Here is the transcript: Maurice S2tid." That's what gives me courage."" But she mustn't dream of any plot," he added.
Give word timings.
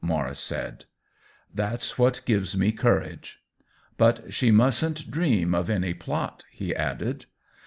Maurice 0.03 0.49
S2tid." 0.51 0.85
That's 1.53 1.99
what 1.99 2.21
gives 2.25 2.57
me 2.57 2.71
courage."" 2.71 3.37
But 3.99 4.33
she 4.33 4.49
mustn't 4.49 5.11
dream 5.11 5.53
of 5.53 5.69
any 5.69 5.93
plot," 5.93 6.43
he 6.51 6.75
added. 6.75 7.27